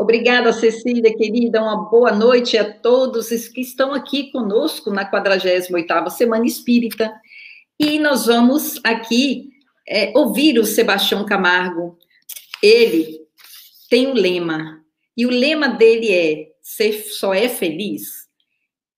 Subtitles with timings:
[0.00, 1.60] Obrigada, Cecília, querida.
[1.60, 7.12] Uma boa noite a todos que estão aqui conosco na 48ª Semana Espírita.
[7.78, 9.50] E nós vamos aqui
[9.86, 11.98] é, ouvir o Sebastião Camargo.
[12.62, 13.20] Ele
[13.90, 14.82] tem um lema,
[15.14, 18.26] e o lema dele é: ser só é feliz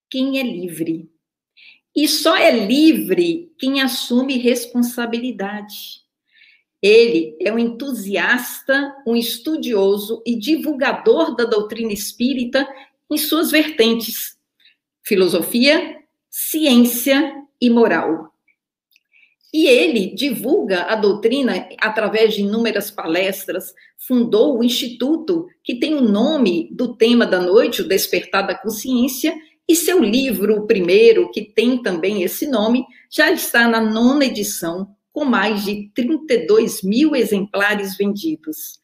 [0.09, 1.11] quem é livre.
[1.97, 6.02] E só é livre quem assume responsabilidade.
[6.83, 12.67] Ele é um entusiasta, um estudioso e divulgador da doutrina espírita
[13.09, 14.37] em suas vertentes:
[15.03, 18.33] filosofia, ciência e moral.
[19.55, 26.01] E ele divulga a doutrina através de inúmeras palestras, fundou o instituto que tem o
[26.01, 29.37] nome do tema da noite, o Despertar da Consciência,
[29.69, 34.89] e seu livro, o primeiro, que tem também esse nome, já está na nona edição,
[35.13, 38.81] com mais de 32 mil exemplares vendidos.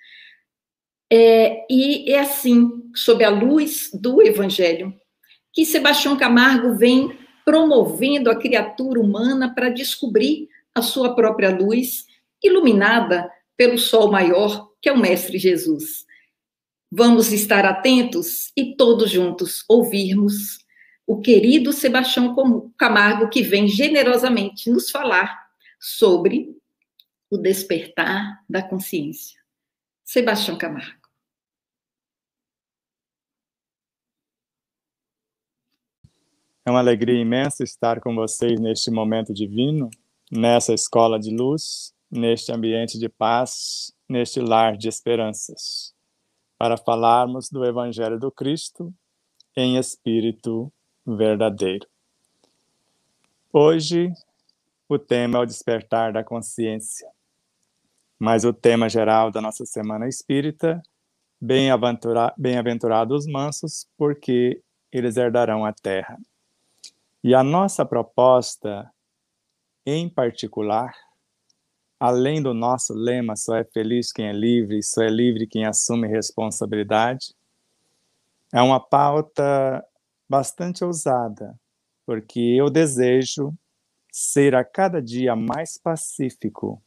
[1.11, 4.95] É, e é assim, sob a luz do Evangelho,
[5.53, 12.05] que Sebastião Camargo vem promovendo a criatura humana para descobrir a sua própria luz,
[12.45, 16.07] iluminada pelo sol maior, que é o Mestre Jesus.
[16.93, 20.59] Vamos estar atentos e todos juntos ouvirmos
[21.07, 22.35] o querido Sebastião
[22.77, 25.48] Camargo, que vem generosamente nos falar
[25.79, 26.57] sobre
[27.31, 29.39] o despertar da consciência.
[30.05, 30.99] Sebastião Camargo.
[36.65, 39.89] É uma alegria imensa estar com vocês neste momento divino,
[40.31, 45.95] nessa escola de luz, neste ambiente de paz, neste lar de esperanças,
[46.59, 48.93] para falarmos do Evangelho do Cristo
[49.57, 50.73] em espírito
[51.07, 51.87] verdadeiro.
[53.51, 54.13] Hoje
[54.89, 57.09] o tema é o despertar da consciência.
[58.19, 60.83] Mas o tema geral da nossa semana espírita,
[61.41, 66.19] bem-aventurados mansos, porque eles herdarão a terra.
[67.23, 68.91] E a nossa proposta,
[69.85, 70.93] em particular,
[72.01, 76.09] além do nosso lema, só é feliz quem é livre, só é livre quem assume
[76.09, 77.35] responsabilidade,
[78.53, 79.85] é uma pauta
[80.29, 81.59] bastante ousada,
[82.07, 83.53] porque eu desejo
[84.11, 86.83] ser a cada dia mais pacífico,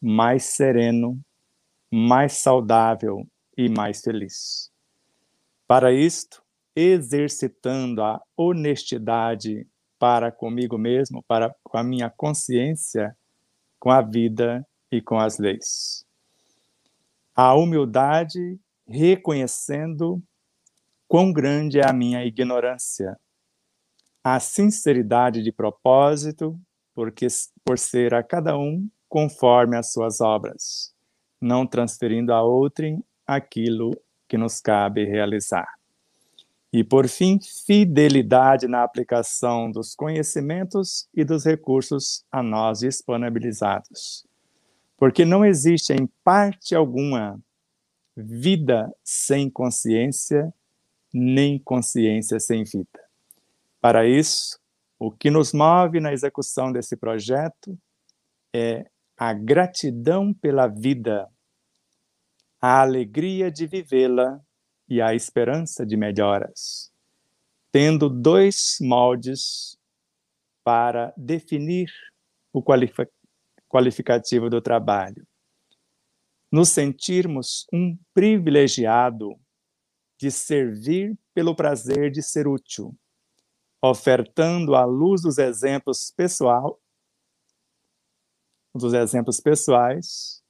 [0.00, 1.20] mais sereno,
[1.90, 3.26] mais saudável
[3.56, 4.70] e mais feliz.
[5.66, 6.42] Para isto,
[6.74, 9.66] exercitando a honestidade
[9.98, 13.16] para comigo mesmo, para com a minha consciência,
[13.78, 16.04] com a vida e com as leis.
[17.34, 20.22] A humildade reconhecendo
[21.08, 23.18] quão grande é a minha ignorância
[24.28, 26.58] a sinceridade de propósito,
[26.92, 27.28] porque
[27.64, 30.92] por ser a cada um conforme as suas obras,
[31.40, 35.68] não transferindo a outrem aquilo que nos cabe realizar.
[36.72, 44.26] E por fim, fidelidade na aplicação dos conhecimentos e dos recursos a nós disponibilizados.
[44.96, 47.38] Porque não existe em parte alguma
[48.16, 50.52] vida sem consciência,
[51.14, 53.05] nem consciência sem vida.
[53.80, 54.58] Para isso,
[54.98, 57.78] o que nos move na execução desse projeto
[58.54, 58.84] é
[59.16, 61.28] a gratidão pela vida,
[62.60, 64.40] a alegria de vivê-la
[64.88, 66.90] e a esperança de melhoras,
[67.70, 69.78] tendo dois moldes
[70.64, 71.90] para definir
[72.52, 72.62] o
[73.68, 75.26] qualificativo do trabalho.
[76.50, 79.38] Nos sentirmos um privilegiado
[80.18, 82.96] de servir pelo prazer de ser útil
[83.90, 86.80] ofertando à luz dos exemplos pessoal,
[88.74, 90.42] dos exemplos pessoais,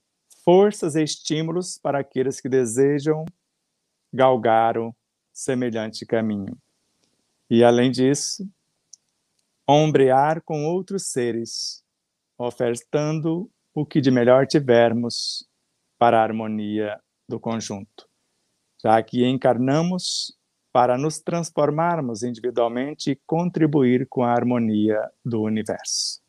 [0.44, 3.25] forças e estímulos para aqueles que desejam
[4.12, 4.94] galgar o
[5.33, 6.56] semelhante caminho.
[7.49, 8.49] E além disso,
[9.69, 11.85] ombrear com outros seres,
[12.38, 15.49] ofertando o que de melhor tivermos
[15.99, 18.09] para a harmonia do conjunto,
[18.83, 20.36] já que encarnamos
[20.76, 26.20] para nos transformarmos individualmente e contribuir com a harmonia do universo.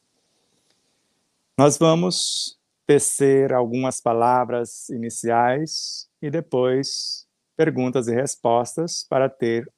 [1.57, 7.27] Nós vamos tecer algumas palavras iniciais e depois
[7.57, 9.69] perguntas e respostas para ter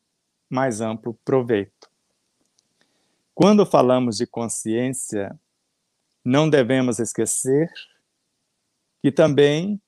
[0.48, 1.90] mais amplo proveito.
[3.34, 5.36] Quando falamos de consciência,
[6.24, 7.72] não devemos esquecer
[9.02, 9.82] que também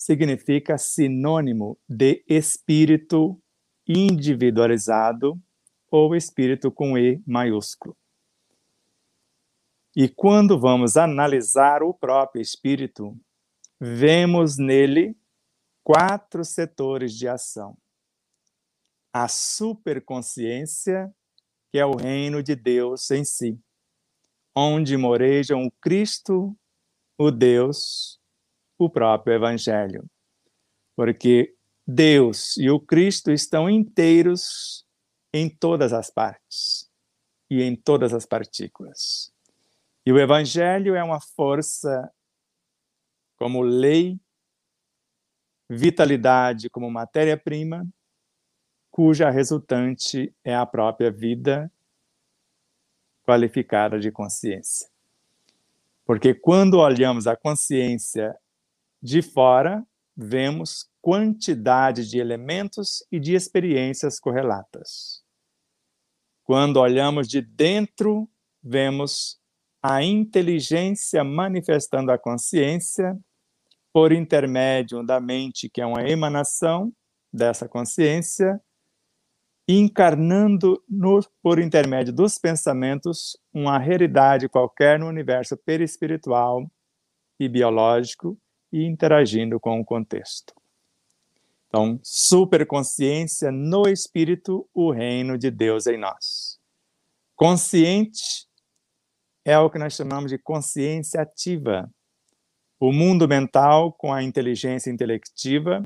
[0.00, 3.38] significa sinônimo de espírito
[3.86, 5.38] individualizado
[5.90, 7.94] ou espírito com E maiúsculo.
[9.94, 13.14] E quando vamos analisar o próprio espírito,
[13.78, 15.14] vemos nele
[15.84, 17.76] quatro setores de ação.
[19.12, 21.12] A superconsciência,
[21.70, 23.60] que é o reino de Deus em si,
[24.56, 26.56] onde morejam o Cristo,
[27.18, 28.19] o Deus,
[28.84, 30.04] o próprio Evangelho.
[30.96, 31.54] Porque
[31.86, 34.86] Deus e o Cristo estão inteiros
[35.32, 36.90] em todas as partes
[37.50, 39.32] e em todas as partículas.
[40.04, 42.10] E o Evangelho é uma força
[43.36, 44.18] como lei,
[45.68, 47.86] vitalidade como matéria-prima,
[48.90, 51.70] cuja resultante é a própria vida
[53.24, 54.88] qualificada de consciência.
[56.04, 58.36] Porque quando olhamos a consciência
[59.02, 59.84] de fora,
[60.16, 65.22] vemos quantidade de elementos e de experiências correlatas.
[66.44, 68.28] Quando olhamos de dentro,
[68.62, 69.40] vemos
[69.82, 73.18] a inteligência manifestando a consciência
[73.92, 76.92] por intermédio da mente, que é uma emanação
[77.32, 78.60] dessa consciência,
[79.66, 86.70] encarnando no, por intermédio dos pensamentos uma realidade qualquer no universo perispiritual
[87.38, 88.38] e biológico
[88.72, 90.54] e interagindo com o contexto.
[91.68, 96.58] Então, superconsciência no espírito, o reino de Deus em nós.
[97.36, 98.48] Consciente
[99.44, 101.88] é o que nós chamamos de consciência ativa.
[102.78, 105.82] O mundo mental com a inteligência intelectiva,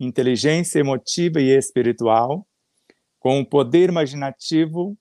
[0.00, 2.46] inteligência emotiva e espiritual,
[3.18, 4.96] com o poder imaginativo,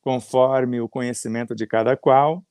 [0.00, 2.42] conforme o conhecimento de cada qual,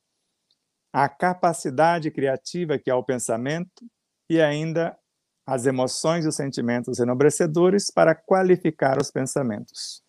[0.92, 3.86] a capacidade criativa que é o pensamento
[4.30, 4.98] e ainda
[5.46, 10.04] as emoções e os sentimentos enobrecedores para qualificar os pensamentos.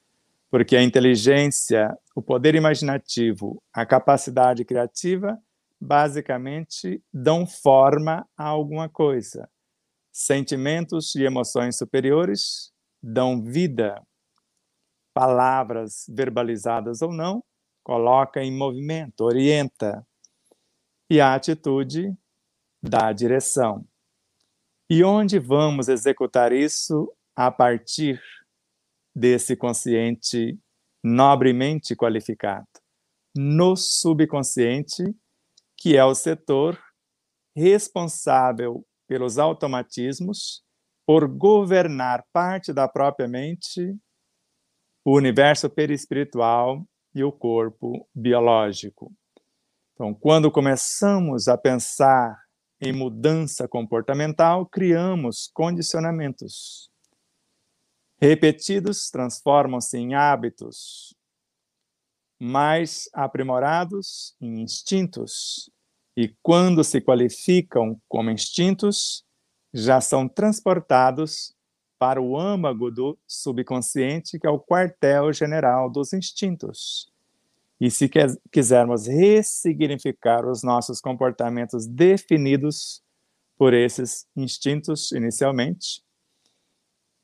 [0.50, 5.38] Porque a inteligência, o poder imaginativo, a capacidade criativa
[5.80, 9.48] basicamente dão forma a alguma coisa.
[10.12, 12.72] Sentimentos e emoções superiores
[13.02, 14.02] dão vida.
[15.14, 17.42] Palavras verbalizadas ou não,
[17.82, 20.06] coloca em movimento, orienta.
[21.12, 22.16] E a atitude
[22.80, 23.84] dá direção.
[24.88, 28.22] E onde vamos executar isso a partir
[29.12, 30.56] desse consciente
[31.02, 32.68] nobremente qualificado?
[33.36, 35.02] No subconsciente
[35.76, 36.80] que é o setor
[37.56, 40.62] responsável pelos automatismos,
[41.04, 43.96] por governar parte da própria mente,
[45.04, 49.12] o universo perispiritual e o corpo biológico.
[50.00, 52.34] Então, quando começamos a pensar
[52.80, 56.90] em mudança comportamental, criamos condicionamentos.
[58.18, 61.14] Repetidos transformam-se em hábitos,
[62.40, 65.70] mais aprimorados em instintos,
[66.16, 69.22] e quando se qualificam como instintos,
[69.70, 71.54] já são transportados
[71.98, 77.12] para o âmago do subconsciente, que é o quartel-general dos instintos.
[77.80, 78.10] E se
[78.52, 83.02] quisermos ressignificar os nossos comportamentos definidos
[83.56, 86.02] por esses instintos inicialmente,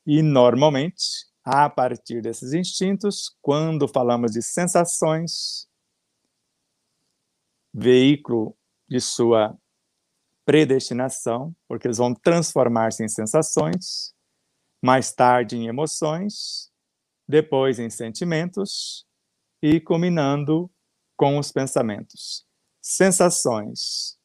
[0.05, 5.67] e normalmente a partir desses instintos, quando falamos de sensações,
[7.73, 8.57] veículo
[8.89, 9.57] de sua
[10.45, 14.13] predestinação, porque eles vão transformar-se em sensações,
[14.83, 16.71] mais tarde em emoções,
[17.27, 19.06] depois em sentimentos
[19.75, 20.69] e culminando
[21.15, 22.45] com os pensamentos.
[22.81, 24.17] Sensações,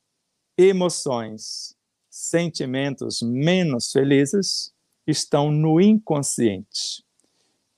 [0.56, 1.74] emoções,
[2.10, 4.72] sentimentos menos felizes
[5.06, 7.04] estão no inconsciente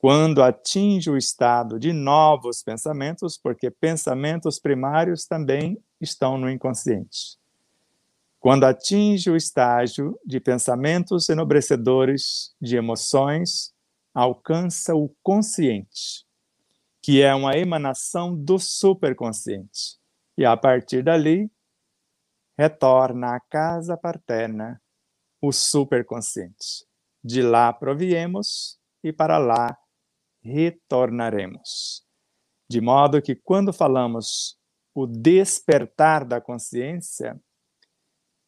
[0.04, 7.38] quando atinge o estado de novos pensamentos, porque pensamentos primários também estão no inconsciente.
[8.38, 13.72] Quando atinge o estágio de pensamentos enobrecedores, de emoções,
[14.12, 16.23] alcança o consciente,
[17.04, 19.98] que é uma emanação do superconsciente.
[20.38, 21.52] E a partir dali,
[22.58, 24.82] retorna à casa paterna
[25.38, 26.86] o superconsciente.
[27.22, 29.76] De lá proviemos e para lá
[30.42, 32.06] retornaremos.
[32.70, 34.58] De modo que, quando falamos
[34.94, 37.38] o despertar da consciência,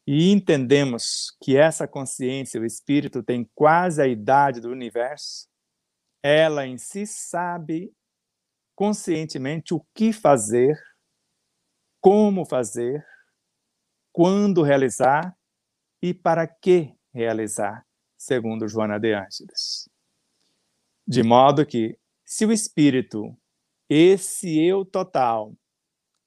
[0.07, 5.47] e entendemos que essa consciência, o espírito, tem quase a idade do universo,
[6.23, 7.93] ela em si sabe
[8.77, 10.81] conscientemente o que fazer,
[12.01, 13.05] como fazer,
[14.13, 15.37] quando realizar
[16.01, 17.85] e para que realizar,
[18.17, 19.89] segundo Joana de Ângeles.
[21.05, 23.37] De modo que, se o espírito,
[23.89, 25.57] esse eu total,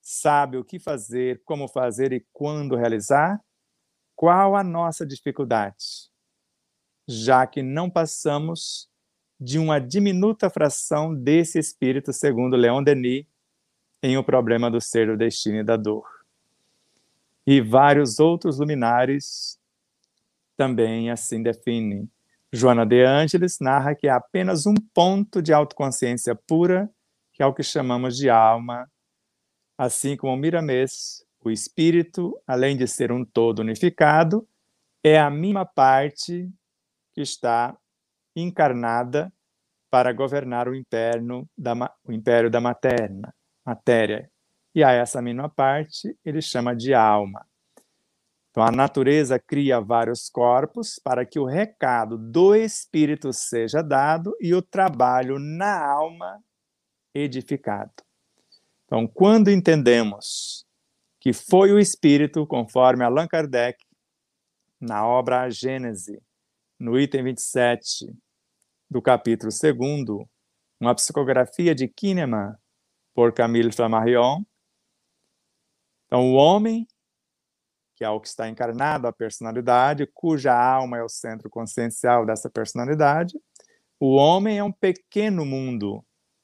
[0.01, 3.39] sabe o que fazer, como fazer e quando realizar,
[4.15, 6.09] qual a nossa dificuldade?
[7.09, 8.87] já que não passamos
[9.39, 13.25] de uma diminuta fração desse espírito, segundo Leon Denis,
[14.03, 16.05] em O Problema do Ser, do Destino e da Dor.
[17.45, 19.59] E vários outros luminares
[20.57, 22.09] também assim definem.
[22.51, 26.89] Joana de Ângeles narra que há apenas um ponto de autoconsciência pura,
[27.31, 28.89] que é o que chamamos de alma,
[29.77, 34.45] assim como Miramês, o espírito, além de ser um todo unificado,
[35.01, 36.51] é a mínima parte
[37.13, 37.77] que está
[38.35, 39.31] encarnada
[39.89, 40.73] para governar o
[41.57, 43.33] da, o império da materna,
[43.65, 44.29] matéria.
[44.73, 47.45] E a essa mínima parte ele chama de alma.
[48.51, 54.53] Então, a natureza cria vários corpos para que o recado do espírito seja dado e
[54.53, 56.43] o trabalho na alma
[57.13, 57.91] edificado.
[58.85, 60.65] Então, quando entendemos
[61.19, 63.77] que foi o espírito, conforme Allan Kardec,
[64.79, 66.21] na obra A Gênese,
[66.79, 68.05] no item 27
[68.89, 70.27] do capítulo 2,
[70.79, 72.55] uma psicografia de Kinneman,
[73.13, 74.43] por Camille Flammarion.
[76.05, 76.87] Então, o homem,
[77.95, 82.49] que é o que está encarnado, a personalidade, cuja alma é o centro consciencial dessa
[82.49, 83.37] personalidade,
[83.99, 86.01] o homem é um pequeno mundo.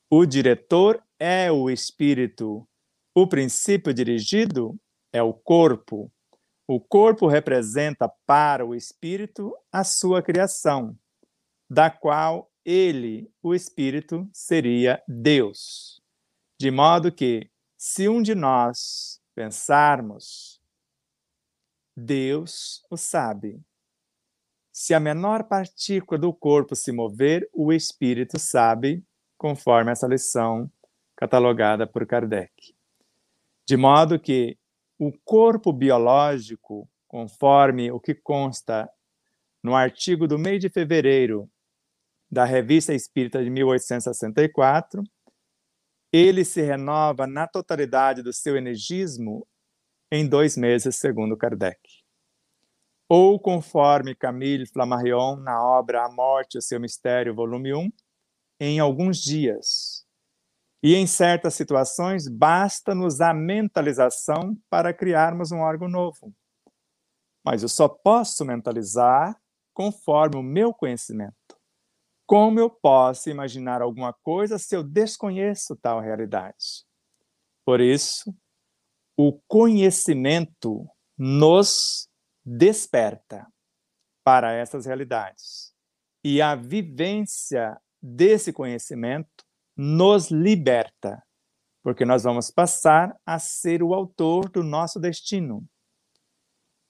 [0.10, 2.68] O diretor é o espírito.
[3.16, 4.78] O princípio dirigido
[5.14, 6.12] é o corpo.
[6.68, 10.98] O corpo representa para o espírito a sua criação,
[11.70, 16.02] da qual ele, o espírito, seria Deus.
[16.60, 20.60] De modo que, se um de nós pensarmos,
[21.96, 23.62] Deus o sabe.
[24.72, 29.04] Se a menor partícula do corpo se mover, o espírito sabe,
[29.38, 30.70] conforme essa lição
[31.16, 32.76] catalogada por Kardec.
[33.68, 34.58] De modo que
[35.00, 38.90] o corpo biológico, conforme o que consta
[39.64, 41.50] no artigo do mês de fevereiro
[42.30, 45.04] da Revista Espírita de 1864,
[46.12, 49.48] ele se renova na totalidade do seu energismo
[50.12, 51.80] em dois meses, segundo Kardec.
[53.08, 57.92] Ou, conforme Camille Flammarion, na obra A Morte e o seu Mistério, volume 1,
[58.60, 59.95] em alguns dias.
[60.86, 66.32] E em certas situações, basta-nos a mentalização para criarmos um órgão novo.
[67.44, 69.36] Mas eu só posso mentalizar
[69.74, 71.34] conforme o meu conhecimento.
[72.28, 76.86] Como eu posso imaginar alguma coisa se eu desconheço tal realidade?
[77.66, 78.32] Por isso,
[79.18, 80.88] o conhecimento
[81.18, 82.08] nos
[82.46, 83.52] desperta
[84.24, 85.74] para essas realidades.
[86.24, 89.45] E a vivência desse conhecimento
[89.76, 91.22] nos liberta,
[91.84, 95.68] porque nós vamos passar a ser o autor do nosso destino.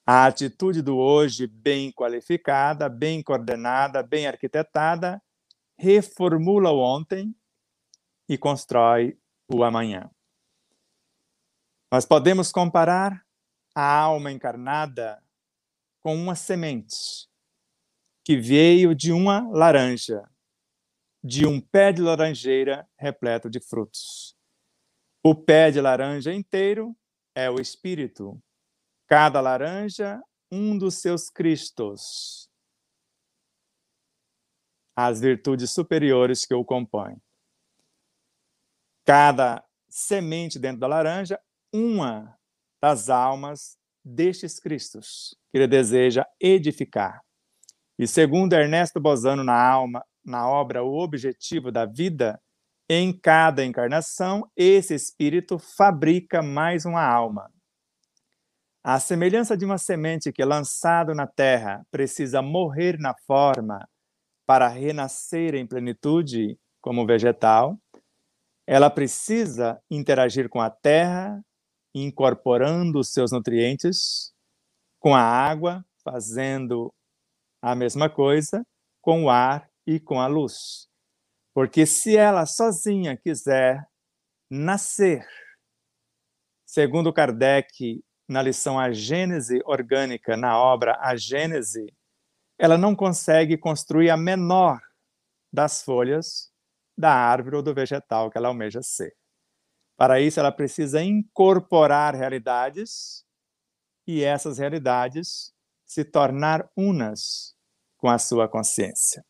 [0.06, 5.20] A atitude do hoje, bem qualificada, bem coordenada, bem arquitetada,
[5.76, 7.34] reformula o ontem
[8.28, 10.08] e constrói o amanhã.
[11.92, 13.24] Nós podemos comparar
[13.74, 15.22] a alma encarnada
[16.02, 17.28] com uma semente
[18.24, 20.28] que veio de uma laranja
[21.26, 24.36] de um pé de laranjeira repleto de frutos.
[25.24, 26.96] O pé de laranja inteiro
[27.34, 28.40] é o espírito,
[29.08, 32.48] cada laranja um dos seus cristos,
[34.94, 37.20] as virtudes superiores que o compõem.
[39.04, 41.40] Cada semente dentro da laranja,
[41.74, 42.38] uma
[42.80, 47.20] das almas destes cristos que ele deseja edificar.
[47.98, 52.40] E segundo Ernesto Bozano na alma na obra O Objetivo da Vida,
[52.88, 57.50] em cada encarnação, esse espírito fabrica mais uma alma.
[58.82, 63.88] A semelhança de uma semente que, lançado na terra, precisa morrer na forma
[64.46, 67.76] para renascer em plenitude como vegetal,
[68.66, 71.40] ela precisa interagir com a terra,
[71.94, 74.32] incorporando os seus nutrientes,
[75.00, 76.92] com a água, fazendo
[77.60, 78.64] a mesma coisa,
[79.00, 80.88] com o ar e com a luz.
[81.54, 83.86] Porque se ela sozinha quiser
[84.50, 85.26] nascer,
[86.66, 91.86] segundo Kardec, na lição A Gênese Orgânica, na obra A Gênese,
[92.58, 94.80] ela não consegue construir a menor
[95.52, 96.50] das folhas
[96.98, 99.14] da árvore ou do vegetal que ela almeja ser.
[99.96, 103.24] Para isso, ela precisa incorporar realidades
[104.06, 105.52] e essas realidades
[105.86, 107.54] se tornar unas
[107.96, 109.24] com a sua consciência.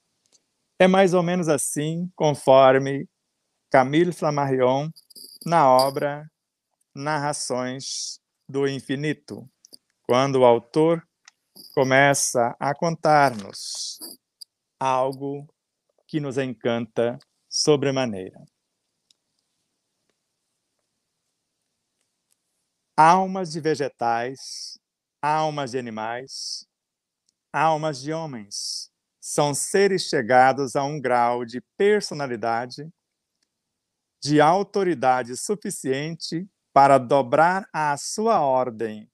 [0.79, 3.09] É mais ou menos assim, conforme
[3.71, 4.91] Camille Flammarion
[5.47, 6.31] na obra
[6.95, 9.49] Narrações do Infinito,
[10.03, 11.03] quando o autor
[11.75, 13.99] começa a contar-nos
[14.79, 15.49] algo
[16.07, 17.19] que nos encanta
[17.49, 18.45] sobremaneira.
[22.95, 24.79] Almas de vegetais,
[25.23, 26.67] almas de animais,
[27.51, 28.95] almas de homens
[29.29, 32.89] são seres chegados a um grau de personalidade,
[34.23, 39.11] de autoridade suficiente para dobrar à sua ordem,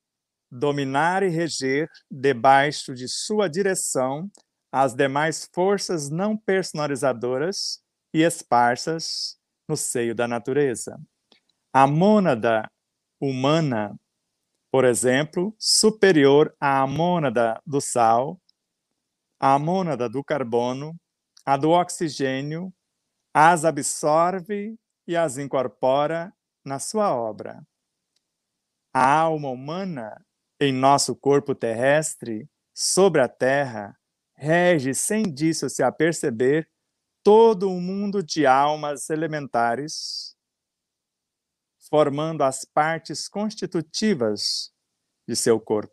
[0.50, 4.30] dominar e reger debaixo de sua direção
[4.70, 7.80] as demais forças não personalizadoras
[8.12, 11.00] e esparsas no seio da natureza.
[11.72, 12.70] A mônada
[13.18, 13.98] humana,
[14.70, 18.38] por exemplo, superior à mônada do sal,
[19.42, 20.96] à mônada do carbono,
[21.44, 22.72] a do oxigênio,
[23.34, 26.32] as absorve e as incorpora
[26.64, 27.60] na sua obra.
[28.94, 30.24] A alma humana,
[30.60, 33.98] em nosso corpo terrestre, sobre a terra,
[34.36, 36.70] rege sem disso se aperceber
[37.24, 40.36] todo um mundo de almas elementares,
[41.90, 44.72] formando as partes constitutivas
[45.26, 45.92] de seu corpo.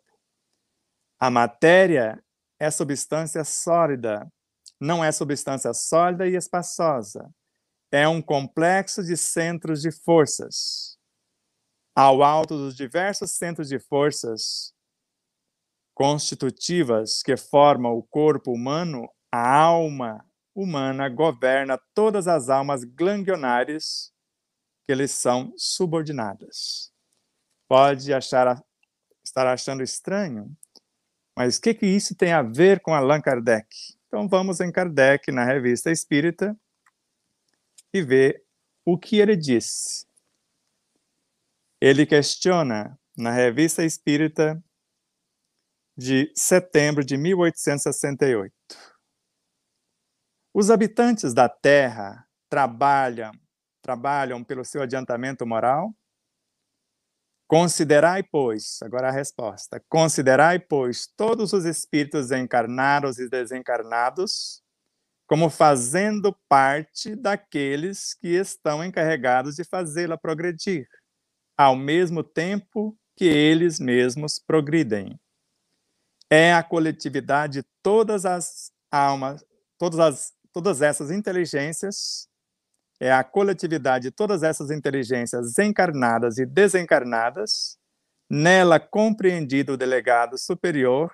[1.18, 2.22] A matéria
[2.60, 4.30] é substância sólida,
[4.78, 7.28] não é substância sólida e espaçosa.
[7.90, 10.98] É um complexo de centros de forças.
[11.96, 14.72] Ao alto dos diversos centros de forças
[15.94, 20.24] constitutivas que formam o corpo humano, a alma
[20.54, 24.12] humana governa todas as almas ganglionares
[24.86, 26.92] que lhes são subordinadas.
[27.68, 28.62] Pode achar,
[29.24, 30.56] estar achando estranho,
[31.40, 33.66] mas o que, que isso tem a ver com Allan Kardec?
[34.06, 36.54] Então vamos em Kardec, na Revista Espírita,
[37.94, 38.44] e ver
[38.84, 40.06] o que ele disse.
[41.80, 44.62] Ele questiona na Revista Espírita
[45.96, 48.52] de setembro de 1868.
[50.52, 53.32] Os habitantes da Terra trabalham,
[53.80, 55.94] trabalham pelo seu adiantamento moral?
[57.50, 64.62] Considerai, pois, agora a resposta, considerai, pois, todos os espíritos encarnados e desencarnados
[65.26, 70.86] como fazendo parte daqueles que estão encarregados de fazê-la progredir,
[71.58, 75.18] ao mesmo tempo que eles mesmos progridem.
[76.30, 79.44] É a coletividade de todas as almas,
[79.76, 82.28] todas as todas essas inteligências,
[83.00, 87.78] é a coletividade de todas essas inteligências encarnadas e desencarnadas,
[88.30, 91.10] nela compreendido o delegado superior,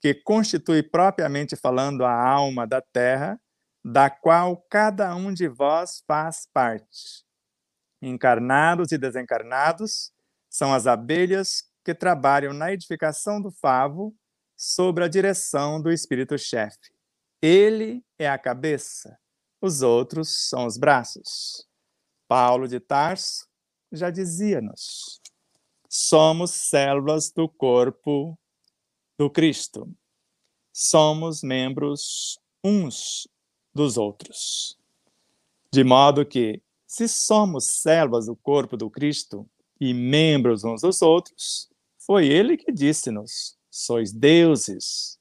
[0.00, 3.38] que constitui propriamente falando a alma da Terra,
[3.84, 7.24] da qual cada um de vós faz parte.
[8.00, 10.12] Encarnados e desencarnados
[10.48, 14.14] são as abelhas que trabalham na edificação do favo
[14.56, 16.92] sob a direção do espírito-chefe.
[17.40, 19.18] Ele é a cabeça,
[19.62, 21.66] os outros são os braços.
[22.26, 23.46] Paulo de Tarso
[23.92, 25.20] já dizia-nos:
[25.88, 28.36] somos células do corpo
[29.16, 29.88] do Cristo.
[30.72, 33.28] Somos membros uns
[33.72, 34.76] dos outros.
[35.70, 39.48] De modo que, se somos células do corpo do Cristo
[39.80, 45.18] e membros uns dos outros, foi ele que disse-nos: sois deuses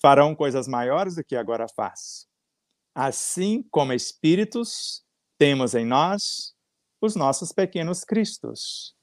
[0.00, 2.29] farão coisas maiores do que agora faço.
[2.94, 5.04] Assim como espíritos,
[5.38, 6.54] temos em nós
[7.00, 8.94] os nossos pequenos Cristos,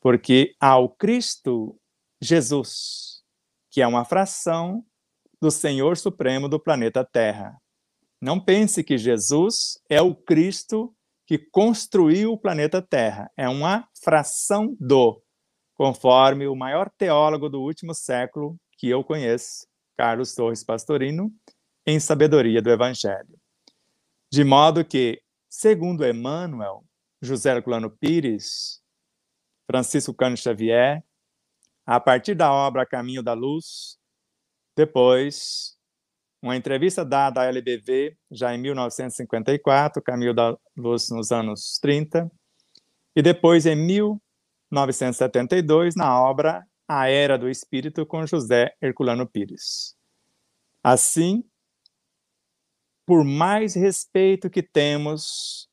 [0.00, 1.78] porque ao Cristo
[2.20, 3.22] Jesus,
[3.70, 4.84] que é uma fração
[5.40, 7.56] do Senhor Supremo do planeta Terra.
[8.20, 10.94] Não pense que Jesus é o Cristo
[11.26, 15.22] que construiu o planeta Terra, é uma fração do,
[15.74, 21.30] conforme o maior teólogo do último século que eu conheço, Carlos Torres Pastorino,
[21.86, 23.38] em Sabedoria do Evangelho.
[24.30, 26.84] De modo que, segundo Emmanuel,
[27.22, 28.82] José Herculano Pires,
[29.66, 31.02] Francisco Cano Xavier,
[31.86, 33.98] a partir da obra Caminho da Luz,
[34.76, 35.78] depois
[36.42, 42.30] uma entrevista dada à LBV já em 1954, Caminho da Luz nos anos 30,
[43.16, 49.96] e depois em 1972 na obra a Era do Espírito com José Herculano Pires.
[50.82, 51.42] Assim,
[53.06, 55.68] por mais respeito que temos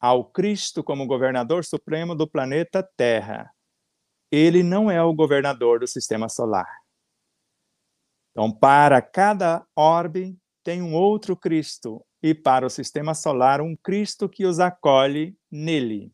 [0.00, 3.50] ao Cristo como governador supremo do planeta Terra,
[4.30, 6.70] ele não é o governador do sistema solar.
[8.30, 14.28] Então, para cada orbe tem um outro Cristo, e para o sistema solar, um Cristo
[14.28, 16.12] que os acolhe nele,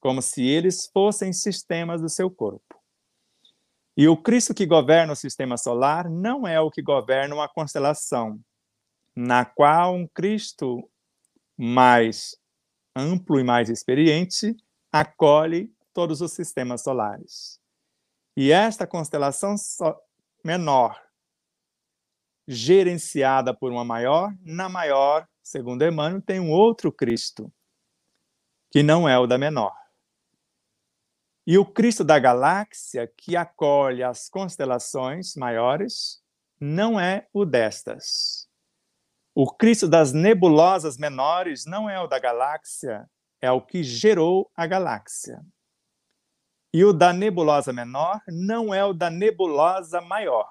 [0.00, 2.80] como se eles fossem sistemas do seu corpo.
[3.94, 8.40] E o Cristo que governa o sistema solar não é o que governa uma constelação,
[9.14, 10.88] na qual um Cristo
[11.56, 12.36] mais
[12.96, 14.56] amplo e mais experiente
[14.90, 17.60] acolhe todos os sistemas solares.
[18.36, 19.54] E esta constelação
[20.44, 21.00] menor,
[22.48, 27.52] gerenciada por uma maior, na maior, segundo Emmanuel, tem um outro Cristo,
[28.70, 29.74] que não é o da menor.
[31.46, 36.22] E o Cristo da galáxia, que acolhe as constelações maiores,
[36.60, 38.41] não é o destas.
[39.34, 43.08] O Cristo das nebulosas menores não é o da galáxia,
[43.40, 45.40] é o que gerou a galáxia.
[46.72, 50.48] E o da nebulosa menor não é o da nebulosa maior.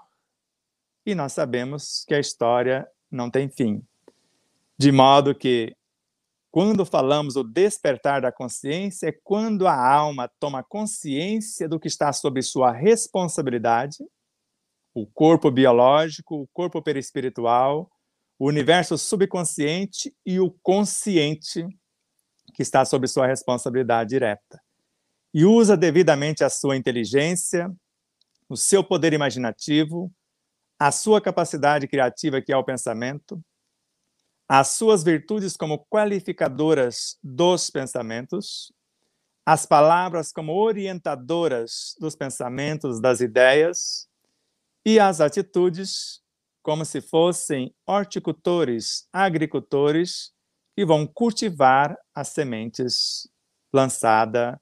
[1.06, 3.84] E nós sabemos que a história não tem fim.
[4.78, 5.76] De modo que
[6.52, 12.12] quando falamos o despertar da consciência, é quando a alma toma consciência do que está
[12.12, 13.98] sob sua responsabilidade,
[14.94, 17.90] o corpo biológico, o corpo perispiritual,
[18.42, 21.64] o universo subconsciente e o consciente,
[22.56, 24.60] que está sob sua responsabilidade direta.
[25.32, 27.72] E usa devidamente a sua inteligência,
[28.50, 30.12] o seu poder imaginativo,
[30.80, 33.40] a sua capacidade criativa, que é o pensamento,
[34.50, 38.74] as suas virtudes como qualificadoras dos pensamentos,
[39.46, 44.10] as palavras como orientadoras dos pensamentos, das ideias,
[44.84, 46.21] e as atitudes
[46.62, 50.32] como se fossem horticultores, agricultores
[50.76, 53.30] que vão cultivar as sementes
[53.74, 54.58] lançadas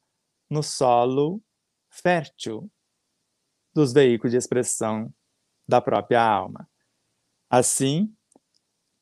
[0.50, 1.42] no solo
[1.90, 2.72] fértil
[3.74, 5.14] dos veículos de expressão
[5.68, 6.70] da própria alma.
[7.50, 8.14] Assim,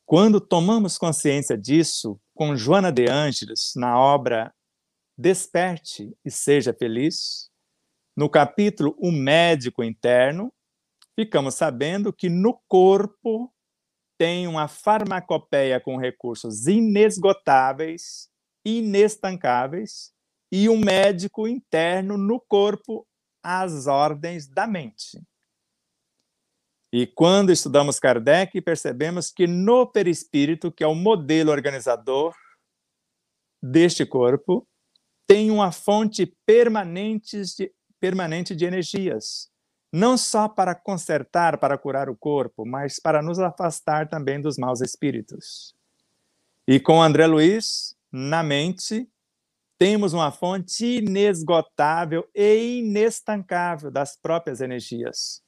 [0.06, 4.54] quando tomamos consciência disso, com Joana de Ângeles, na obra
[5.18, 7.50] Desperte e Seja Feliz,
[8.16, 10.54] no capítulo O Médico Interno,
[11.18, 13.52] ficamos sabendo que no corpo
[14.20, 18.30] tem uma farmacopeia com recursos inesgotáveis,
[18.66, 20.14] inestancáveis,
[20.52, 23.06] e um médico interno no corpo
[23.44, 25.22] às ordens da mente.
[26.94, 32.34] E quando estudamos Kardec, percebemos que no perispírito, que é o modelo organizador
[33.62, 34.66] deste corpo,
[35.28, 39.52] tem uma fonte permanente de, permanente de energias,
[39.92, 44.82] não só para consertar, para curar o corpo, mas para nos afastar também dos maus
[44.82, 45.76] espíritos.
[46.68, 49.10] E com André Luiz, na mente,
[49.78, 55.42] temos uma fonte inesgotável e inestancável das próprias energias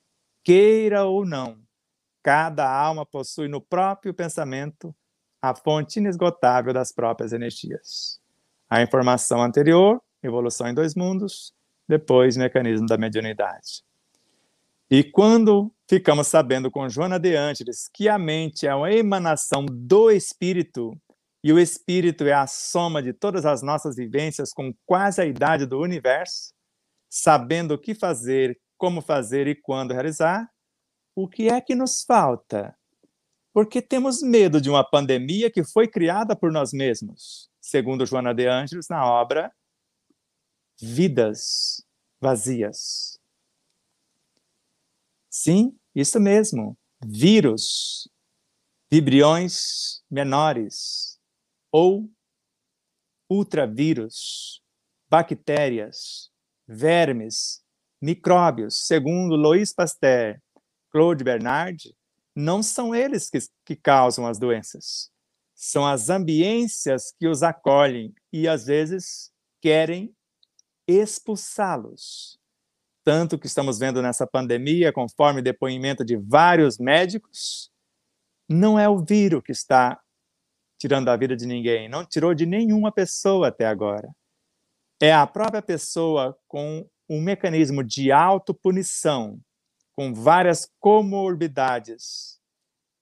[0.49, 1.59] queira ou não,
[2.23, 4.95] cada alma possui no próprio pensamento
[5.39, 8.19] a fonte inesgotável das próprias energias.
[8.69, 11.53] A informação anterior, evolução em dois mundos,
[11.87, 13.83] depois mecanismo da mediunidade.
[14.91, 20.09] E quando ficamos sabendo com Joana de Ângeles que a mente é uma emanação do
[20.09, 20.99] espírito
[21.43, 25.67] e o espírito é a soma de todas as nossas vivências com quase a idade
[25.67, 26.53] do universo,
[27.07, 30.49] sabendo o que fazer, como fazer e quando realizar,
[31.15, 32.75] o que é que nos falta?
[33.53, 38.47] Porque temos medo de uma pandemia que foi criada por nós mesmos, segundo Joana de
[38.47, 39.51] Ângeles na obra
[40.81, 41.85] Vidas
[42.19, 43.18] Vazias.
[45.29, 46.77] Sim, isso mesmo.
[47.05, 48.09] Vírus,
[48.91, 51.19] vibriões menores
[51.71, 52.09] ou
[53.29, 54.61] ultravírus,
[55.07, 56.31] bactérias,
[56.67, 57.63] vermes,
[58.01, 60.41] micróbios, segundo Louis Pasteur,
[60.91, 61.95] Claude Bernard,
[62.35, 65.11] não são eles que, que causam as doenças.
[65.53, 70.15] São as ambiências que os acolhem e, às vezes, querem
[70.87, 72.38] expulsá-los.
[73.03, 77.71] Tanto que estamos vendo nessa pandemia, conforme depoimento de vários médicos,
[78.47, 79.99] não é o vírus que está
[80.79, 84.09] tirando a vida de ninguém, não tirou de nenhuma pessoa até agora.
[85.01, 89.39] É a própria pessoa com um mecanismo de autopunição,
[89.93, 92.39] com várias comorbidades,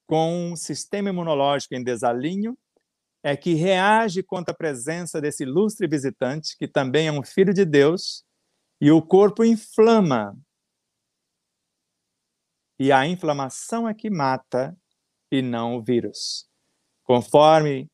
[0.08, 2.58] com um sistema imunológico em desalinho,
[3.24, 7.66] é que reage contra a presença desse ilustre visitante, que também é um filho de
[7.66, 8.24] Deus,
[8.80, 10.38] e o corpo inflama.
[12.80, 14.78] E a inflamação é que mata
[15.32, 16.48] e não o vírus.
[17.04, 17.90] Conforme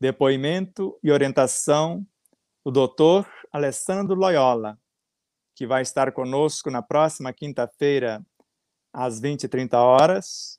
[0.00, 2.04] depoimento e orientação
[2.64, 4.78] do doutor Alessandro Loyola,
[5.54, 8.24] que vai estar conosco na próxima quinta-feira,
[8.92, 10.58] às 20 e 30 horas,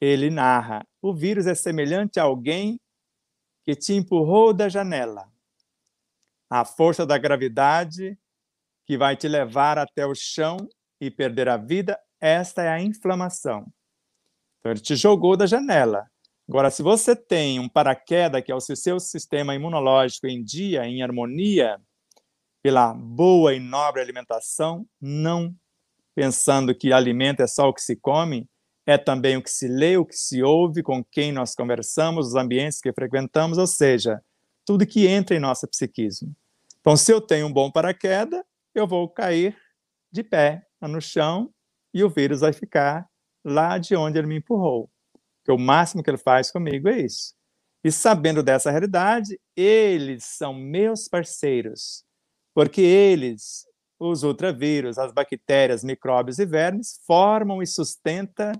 [0.00, 2.80] ele narra: o vírus é semelhante a alguém
[3.64, 5.28] que te empurrou da janela.
[6.50, 8.18] A força da gravidade
[8.86, 10.56] que vai te levar até o chão
[11.00, 13.66] e perder a vida, esta é a inflamação.
[14.58, 16.06] Então, ele te jogou da janela.
[16.48, 21.02] Agora, se você tem um paraquedas, que é o seu sistema imunológico em dia, em
[21.02, 21.80] harmonia,
[22.62, 25.54] pela boa e nobre alimentação, não
[26.14, 28.48] pensando que alimento é só o que se come,
[28.86, 32.34] é também o que se lê, o que se ouve, com quem nós conversamos, os
[32.34, 34.22] ambientes que frequentamos, ou seja,
[34.64, 36.34] tudo que entra em nossa psiquismo.
[36.80, 38.42] Então, se eu tenho um bom paraquedas,
[38.74, 39.56] eu vou cair
[40.12, 41.52] de pé no chão
[41.92, 43.08] e o vírus vai ficar
[43.44, 44.90] lá de onde ele me empurrou.
[45.44, 47.34] Que o máximo que ele faz comigo é isso.
[47.84, 52.02] E sabendo dessa realidade, eles são meus parceiros,
[52.54, 53.66] porque eles,
[53.98, 58.52] os ultravírus, as bactérias, micróbios e vermes, formam e sustentam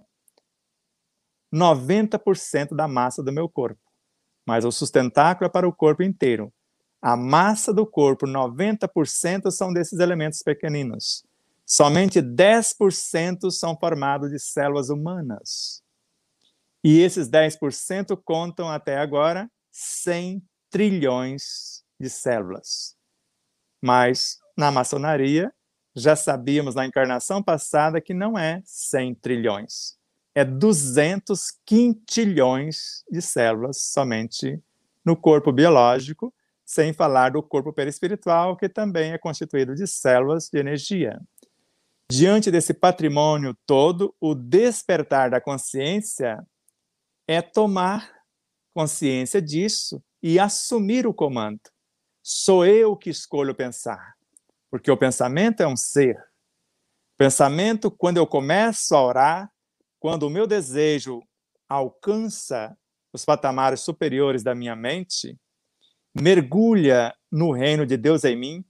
[1.52, 3.80] 90% da massa do meu corpo.
[4.46, 6.52] Mas o sustentáculo é para o corpo inteiro.
[7.06, 11.22] A massa do corpo, 90% são desses elementos pequeninos.
[11.66, 15.82] Somente 10% são formados de células humanas.
[16.82, 22.96] E esses 10% contam até agora 100 trilhões de células.
[23.82, 25.52] Mas na maçonaria
[25.94, 29.98] já sabíamos na encarnação passada que não é 100 trilhões,
[30.34, 34.58] é 200 quintilhões de células somente
[35.04, 36.32] no corpo biológico,
[36.74, 41.20] sem falar do corpo perispiritual, que também é constituído de células de energia.
[42.10, 46.44] Diante desse patrimônio todo, o despertar da consciência
[47.28, 48.12] é tomar
[48.74, 51.60] consciência disso e assumir o comando.
[52.20, 54.16] Sou eu que escolho pensar,
[54.68, 56.20] porque o pensamento é um ser.
[57.16, 59.52] Pensamento, quando eu começo a orar,
[60.00, 61.22] quando o meu desejo
[61.68, 62.76] alcança
[63.12, 65.38] os patamares superiores da minha mente,
[66.14, 68.64] mergulha no reino de Deus em mim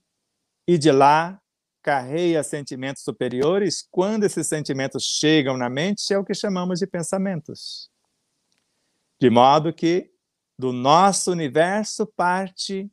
[0.67, 1.39] e de lá
[1.81, 7.91] carreia sentimentos superiores, quando esses sentimentos chegam na mente, é o que chamamos de pensamentos.
[9.19, 10.11] De modo que
[10.57, 12.89] do nosso universo parte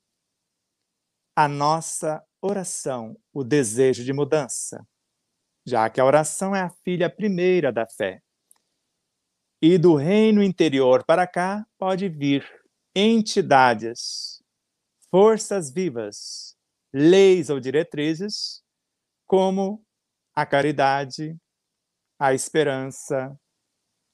[1.35, 4.87] a nossa oração, o desejo de mudança,
[5.65, 8.21] já que a oração é a filha primeira da fé.
[9.61, 12.45] E do reino interior para cá pode vir
[12.95, 14.32] entidades,
[15.13, 16.57] forças vivas,
[16.91, 18.63] leis ou diretrizes
[19.27, 19.85] como
[20.35, 21.37] a caridade,
[22.19, 23.39] a esperança,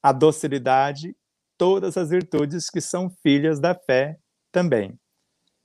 [0.03, 1.15] a docilidade,
[1.57, 4.17] todas as virtudes que são filhas da fé
[4.51, 4.99] também.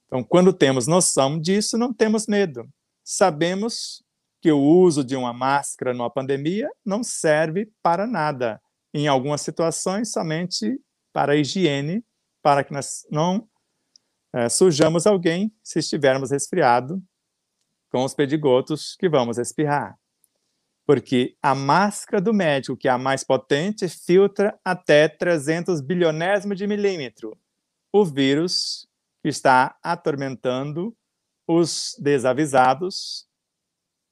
[0.07, 2.69] Então, quando temos noção disso, não temos medo.
[3.03, 4.05] Sabemos
[4.41, 8.63] que o uso de uma máscara numa pandemia não serve para nada.
[8.93, 10.81] Em algumas situações, somente
[11.13, 12.05] para a higiene,
[12.41, 13.49] para que nós não
[14.35, 17.01] é, sujamos alguém se estivermos resfriado
[17.91, 19.97] com os pedigotos que vamos espirrar.
[20.85, 26.67] Porque a máscara do médico, que é a mais potente, filtra até 300 bilionésimos de
[26.67, 27.39] milímetro
[27.93, 28.89] o vírus
[29.23, 30.97] que está atormentando
[31.47, 33.29] os desavisados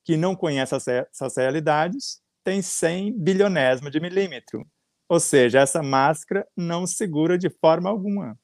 [0.04, 0.78] que não conhecem
[1.10, 4.64] essas realidades, tem 100 bilionésimos de milímetro.
[5.08, 8.38] Ou seja, essa máscara não segura de forma alguma.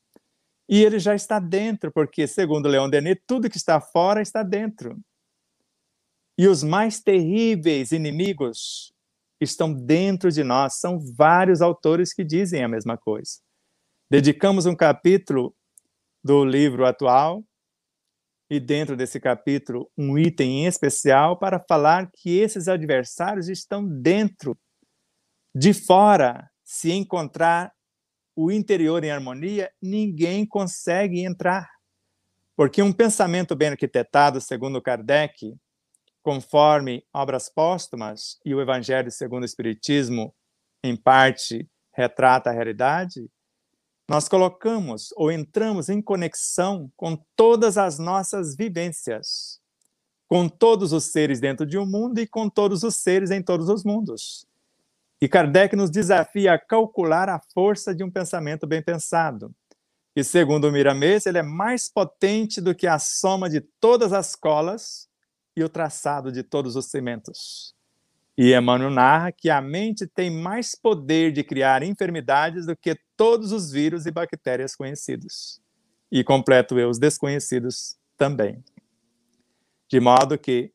[0.68, 5.00] E ele já está dentro, porque, segundo Leon Denis, tudo que está fora está dentro.
[6.36, 8.92] E os mais terríveis inimigos
[9.40, 10.74] estão dentro de nós.
[10.74, 13.38] São vários autores que dizem a mesma coisa.
[14.10, 15.54] Dedicamos um capítulo
[16.22, 17.42] do livro atual
[18.50, 24.56] e dentro desse capítulo um item em especial para falar que esses adversários estão dentro,
[25.54, 27.72] de fora, se encontrar
[28.40, 31.68] o interior em harmonia, ninguém consegue entrar.
[32.54, 35.56] Porque um pensamento bem arquitetado, segundo Kardec,
[36.22, 40.32] conforme obras póstumas e o Evangelho segundo o Espiritismo,
[40.84, 43.28] em parte, retrata a realidade,
[44.08, 49.60] nós colocamos ou entramos em conexão com todas as nossas vivências,
[50.28, 53.68] com todos os seres dentro de um mundo e com todos os seres em todos
[53.68, 54.47] os mundos.
[55.20, 59.52] E Kardec nos desafia a calcular a força de um pensamento bem pensado.
[60.14, 65.08] E segundo Miramês, ele é mais potente do que a soma de todas as colas
[65.56, 67.74] e o traçado de todos os cimentos.
[68.36, 73.50] E Emmanuel narra que a mente tem mais poder de criar enfermidades do que todos
[73.50, 75.60] os vírus e bactérias conhecidos.
[76.10, 78.62] E completo eu os desconhecidos também.
[79.88, 80.72] De modo que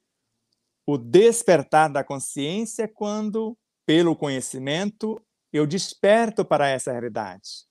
[0.85, 7.67] o despertar da consciência é quando, pelo conhecimento, eu desperto para essa realidade.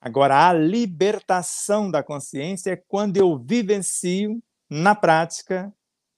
[0.00, 5.72] Agora, a libertação da consciência é quando eu vivencio, na prática,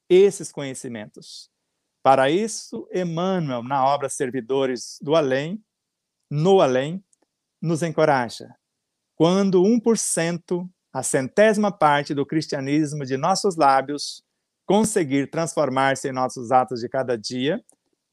[0.08, 1.50] esses conhecimentos.
[2.02, 5.62] Para isso, Emmanuel, na obra Servidores do Além,
[6.30, 7.04] no Além,
[7.60, 8.54] nos encoraja.
[9.14, 14.22] Quando 1%, a centésima parte do cristianismo de nossos lábios,
[14.66, 17.62] conseguir transformar-se em nossos atos de cada dia,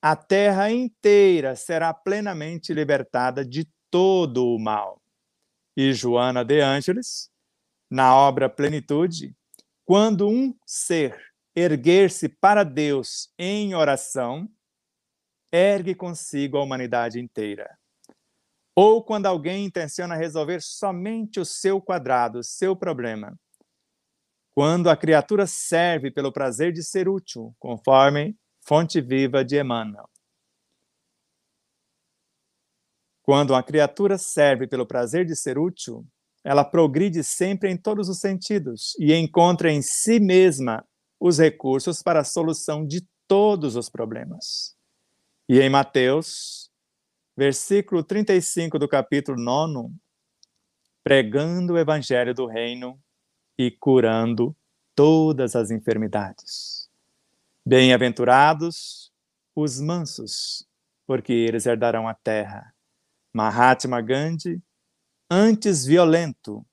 [0.06, 5.02] a terra inteira será plenamente libertada de todo o mal.
[5.78, 7.32] E Joana de Ângeles,
[7.90, 9.34] na obra Plenitude,
[9.86, 11.18] quando um ser
[11.56, 14.50] erguer-se para Deus em oração,
[15.50, 17.80] ergue consigo a humanidade inteira.
[18.76, 23.40] Ou quando alguém intenciona resolver somente o seu quadrado, o seu problema.
[24.54, 28.36] Quando a criatura serve pelo prazer de ser útil, conforme
[28.66, 30.10] fonte viva de Emmanuel.
[33.22, 36.06] Quando a criatura serve pelo prazer de ser útil,
[36.44, 40.86] ela progride sempre em todos os sentidos e encontra em si mesma
[41.20, 44.76] os recursos para a solução de todos os problemas.
[45.48, 46.70] E em Mateus,
[47.36, 49.96] versículo 35 do capítulo 9,
[51.02, 53.02] pregando o evangelho do reino
[53.58, 54.56] e curando
[54.94, 56.83] todas as enfermidades.
[57.66, 59.10] Bem-aventurados
[59.56, 60.68] os mansos,
[61.08, 62.76] porque eles herdarão a terra.
[63.34, 64.62] Mahatma Gandhi,
[65.32, 66.66] antes violento,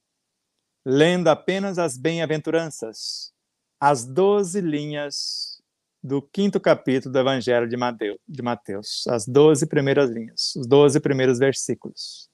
[0.85, 3.33] lendo apenas as bem-aventuranças,
[3.79, 5.63] as doze linhas
[6.03, 12.29] do quinto capítulo do Evangelho de Mateus, as doze primeiras linhas, os doze primeiros versículos.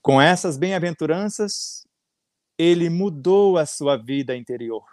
[0.00, 1.84] Com essas bem-aventuranças,
[2.56, 4.86] ele mudou a sua vida interior,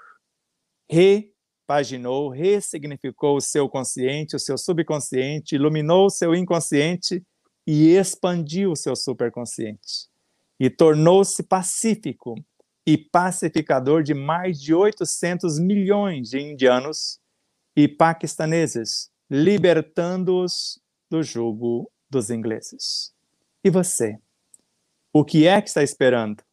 [1.69, 7.23] repaginou, ressignificou o seu consciente, o seu subconsciente, iluminou o seu inconsciente
[7.65, 10.10] e expandiu o seu superconsciente.
[10.60, 12.36] E tornou-se pacífico
[12.88, 17.19] e pacificador de mais de 800 milhões de indianos
[17.75, 23.13] e paquistaneses, libertando-os do jugo dos ingleses.
[23.63, 24.17] E você?
[25.13, 26.43] O que é que está esperando?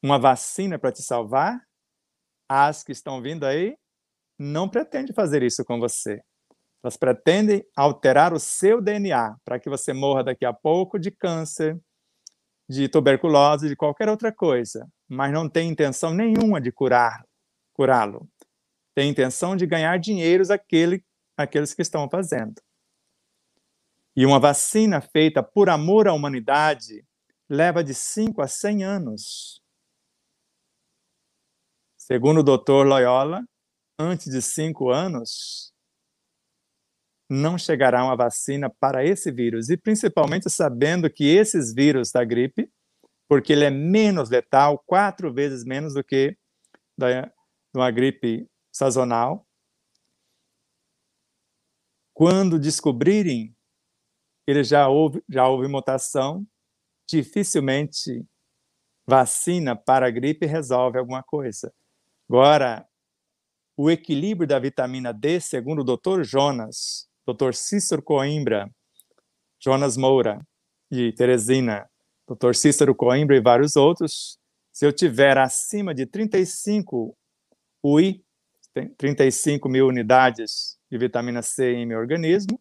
[0.00, 1.60] Uma vacina para te salvar?
[2.48, 3.76] As que estão vindo aí
[4.38, 6.20] não pretendem fazer isso com você.
[6.82, 11.78] Elas pretendem alterar o seu DNA para que você morra daqui a pouco de câncer,
[12.68, 17.24] de tuberculose, de qualquer outra coisa, mas não tem intenção nenhuma de curar,
[17.72, 18.28] curá-lo.
[18.94, 21.04] Tem intenção de ganhar dinheiros aquele,
[21.36, 22.54] aqueles que estão fazendo.
[24.16, 27.04] E uma vacina feita por amor à humanidade
[27.48, 29.60] leva de 5 a 100 anos.
[31.96, 33.44] Segundo o doutor Loyola,
[33.98, 35.72] antes de 5 anos,
[37.28, 42.70] não chegará uma vacina para esse vírus, e principalmente sabendo que esses vírus da gripe,
[43.28, 46.36] porque ele é menos letal, quatro vezes menos do que
[46.96, 47.30] da,
[47.74, 49.46] uma gripe sazonal.
[52.14, 53.54] Quando descobrirem,
[54.46, 56.46] ele já houve, já houve mutação,
[57.08, 58.24] dificilmente
[59.06, 61.72] vacina para a gripe resolve alguma coisa.
[62.28, 62.88] Agora,
[63.76, 66.22] o equilíbrio da vitamina D, segundo o Dr.
[66.22, 67.52] Jonas, Dr.
[67.52, 68.70] Cícero Coimbra,
[69.60, 70.40] Jonas Moura
[70.90, 71.88] e Teresina,
[72.26, 72.54] Dr.
[72.54, 74.38] Cícero Coimbra e vários outros,
[74.72, 77.16] se eu tiver acima de 35
[77.82, 78.24] UI,
[78.96, 82.60] 35 mil unidades de vitamina C em meu organismo,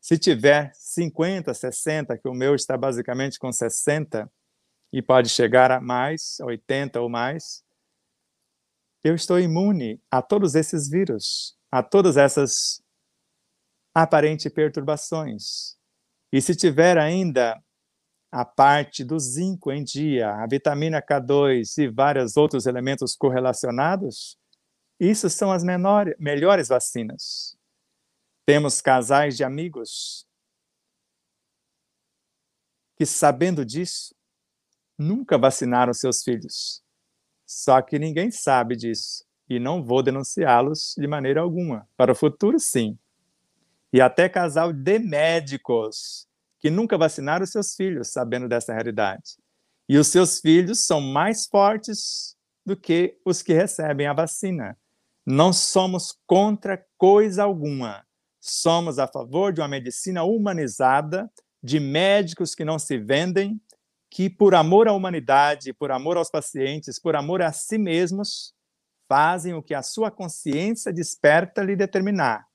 [0.00, 4.30] se tiver 50, 60, que o meu está basicamente com 60
[4.92, 7.63] e pode chegar a mais, 80 ou mais,
[9.04, 12.82] eu estou imune a todos esses vírus, a todas essas
[13.94, 15.76] aparentes perturbações.
[16.32, 17.62] E se tiver ainda
[18.32, 24.38] a parte do zinco em dia, a vitamina K2 e vários outros elementos correlacionados,
[24.98, 25.62] isso são as
[26.18, 27.56] melhores vacinas.
[28.46, 30.26] Temos casais de amigos
[32.96, 34.14] que, sabendo disso,
[34.98, 36.83] nunca vacinaram seus filhos.
[37.54, 41.88] Só que ninguém sabe disso e não vou denunciá-los de maneira alguma.
[41.96, 42.98] Para o futuro, sim,
[43.92, 46.26] e até casal de médicos
[46.58, 49.38] que nunca vacinaram seus filhos, sabendo dessa realidade.
[49.88, 52.36] E os seus filhos são mais fortes
[52.66, 54.76] do que os que recebem a vacina.
[55.24, 58.04] Não somos contra coisa alguma.
[58.40, 61.30] Somos a favor de uma medicina humanizada,
[61.62, 63.60] de médicos que não se vendem,
[64.14, 68.54] que, por amor à humanidade, por amor aos pacientes, por amor a si mesmos,
[69.08, 72.46] fazem o que a sua consciência desperta lhe determinar,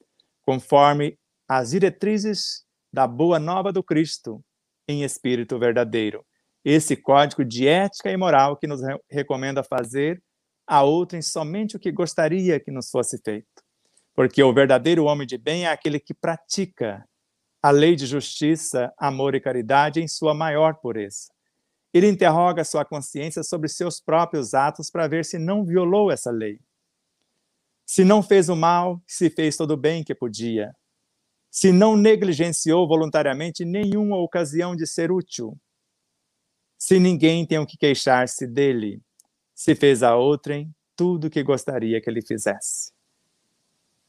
[0.41, 4.41] conforme as diretrizes da boa nova do Cristo
[4.87, 6.25] em espírito verdadeiro.
[6.63, 8.79] Esse código de ética e moral que nos
[9.11, 10.23] recomenda fazer
[10.65, 13.61] a outrem somente o que gostaria que nos fosse feito.
[14.15, 17.05] Porque o verdadeiro homem de bem é aquele que pratica
[17.61, 21.37] a lei de justiça, amor e caridade em sua maior pureza.
[21.93, 26.59] Ele interroga sua consciência sobre seus próprios atos para ver se não violou essa lei.
[27.85, 30.75] Se não fez o mal, se fez todo o bem que podia.
[31.49, 35.57] Se não negligenciou voluntariamente nenhuma ocasião de ser útil.
[36.77, 39.01] Se ninguém tem o que queixar-se dele.
[39.55, 42.93] Se fez a outrem tudo o que gostaria que ele fizesse.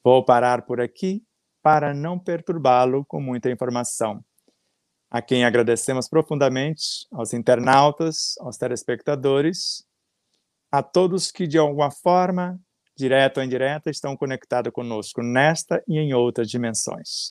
[0.04, 1.24] Vou parar por aqui
[1.62, 4.24] para não perturbá-lo com muita informação.
[5.10, 9.84] A quem agradecemos profundamente, aos internautas, aos telespectadores,
[10.70, 12.60] a todos que de alguma forma,
[12.96, 17.28] direta ou indireta, estão conectados conosco nesta e em outras dimensões.